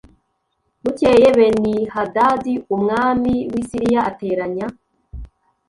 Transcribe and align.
bukeye 0.83 1.27
benihadadi 1.37 2.53
umwami 2.75 3.33
w 3.51 3.53
i 3.61 3.63
siriya 3.69 3.99
ateranya 4.09 4.65